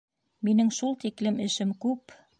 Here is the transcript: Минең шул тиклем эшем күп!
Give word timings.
Минең 0.47 0.71
шул 0.79 0.97
тиклем 1.05 1.39
эшем 1.49 1.79
күп! 1.87 2.21